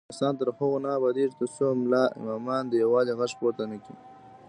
افغانستان 0.03 0.33
تر 0.39 0.47
هغو 0.57 0.77
نه 0.85 0.89
ابادیږي، 0.97 1.35
ترڅو 1.39 1.67
ملا 1.81 2.03
امامان 2.21 2.63
د 2.67 2.73
یووالي 2.83 3.13
غږ 3.19 3.31
پورته 3.39 3.63
نکړي. 3.73 3.95